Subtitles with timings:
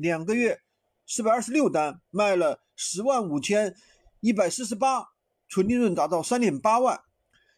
[0.00, 0.62] 两个月
[1.06, 3.74] 四百二十六单，卖了十万五千
[4.20, 5.04] 一百四十八，
[5.46, 6.98] 纯利润达到三点八万。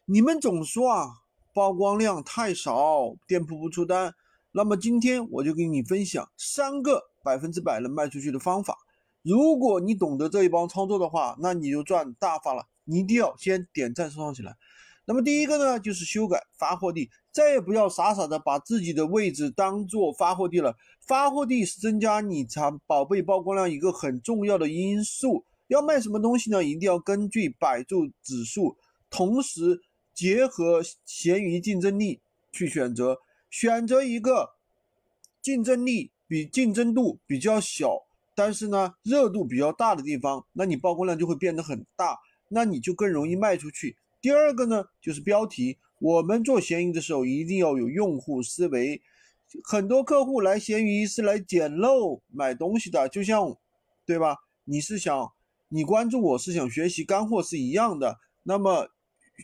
[0.03, 1.07] 你们总说啊，
[1.53, 4.13] 曝光量太少，店铺不出单。
[4.51, 8.77] 那么今天我就给你分享三个百分之百能卖出去的方法。
[9.21, 12.67] 如果你懂得这一帮操作的话，那你就赚大发了。
[12.83, 14.53] 你一定要先点赞收藏起来。
[15.05, 20.77] 那么第一个呢，就是修改发货地，再也不要傻傻的把自己的位置当做发货地了。
[21.01, 25.43] 发货地是增加你产宝贝曝光量一个很重要的因素。
[25.67, 26.63] 要卖什么东西呢？
[26.63, 28.77] 一定要根据百度指数，
[29.09, 29.81] 同时
[30.13, 33.17] 结合闲鱼竞争力去选择，
[33.49, 34.51] 选择一个
[35.41, 38.03] 竞争力比竞争度比较小，
[38.35, 42.19] 但是呢热度比较大的地方，那你曝光量就会变得很大，
[42.49, 43.97] 那你就更容易卖出去。
[44.23, 45.77] 第二个呢，就是标题。
[45.99, 49.01] 我们做闲鱼的时候，一定要有用户思维。
[49.65, 53.57] 很多客户来闲鱼是来捡漏买东西的，就像，
[54.05, 54.37] 对吧？
[54.63, 55.33] 你是想，
[55.67, 58.17] 你关注我是想学习干货是一样的。
[58.43, 58.87] 那么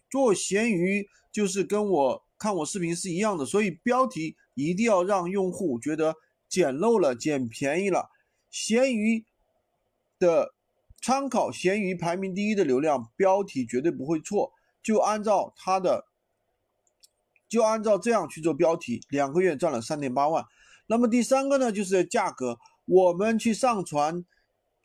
[0.10, 6.16] 做闲鱼就是跟我看我视频是一样的，所以标题一定要让用户觉得
[6.48, 8.10] 捡漏了、捡便宜了。
[8.50, 9.26] 闲鱼
[10.18, 10.54] 的
[11.02, 14.54] 参考，闲鱼排名第一的流量标题绝对不会错。
[14.82, 16.06] 就按照他的，
[17.48, 20.46] 就按照这样去做标题，两个月赚了三点八万。
[20.88, 22.58] 那么第三个呢，就是价格。
[22.86, 24.26] 我们去上传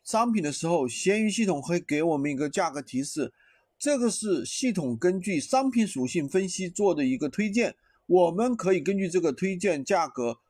[0.02, 3.32] 商品的时候，闲鱼系统会给我们一个价格提示，
[3.78, 7.76] 这个是系统根据商品属性分析做的一个推荐。
[8.06, 10.40] 我们可以根据这个推荐价格，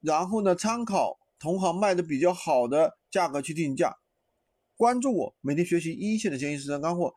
[0.00, 3.96] 然后呢，参考同行卖的比较好的价格去定价。
[4.76, 7.16] 关注我，每天学习一线的闲鱼实战干货。